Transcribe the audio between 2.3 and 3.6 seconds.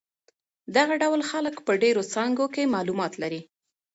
کې معلومات لري.